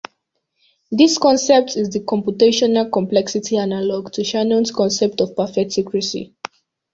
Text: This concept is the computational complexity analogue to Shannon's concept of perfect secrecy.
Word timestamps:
This 0.91 1.19
concept 1.19 1.77
is 1.77 1.91
the 1.91 1.99
computational 1.99 2.91
complexity 2.91 3.57
analogue 3.57 4.11
to 4.13 4.23
Shannon's 4.23 4.71
concept 4.71 5.21
of 5.21 5.35
perfect 5.35 5.73
secrecy. 5.73 6.33